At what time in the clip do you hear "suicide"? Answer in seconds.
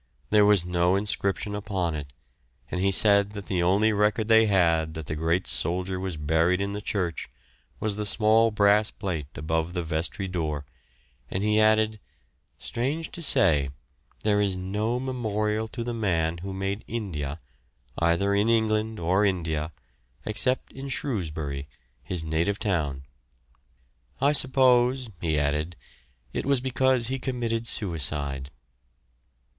27.67-28.49